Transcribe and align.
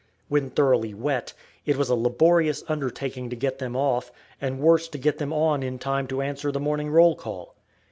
When 0.29 0.49
thoroughly 0.49 0.95
wet, 0.95 1.33
it 1.63 1.77
was 1.77 1.89
a 1.89 1.93
laborious 1.95 2.63
undertaking 2.67 3.29
to 3.29 3.35
get 3.35 3.59
them 3.59 3.75
off, 3.75 4.11
and 4.41 4.57
worse 4.59 4.87
to 4.87 4.97
get 4.97 5.19
them 5.19 5.31
on 5.31 5.61
in 5.61 5.77
time 5.77 6.07
to 6.07 6.23
answer 6.23 6.51
the 6.51 6.59
morning 6.59 6.89
roll 6.89 7.15
call. 7.15 7.53